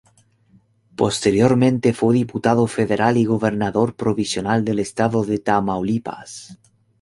[0.95, 6.57] Posteriormente fue diputado federal y gobernador provisional del estado de Tamaulipas.